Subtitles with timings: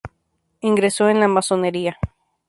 [0.61, 1.99] Ingresó en la Masonería.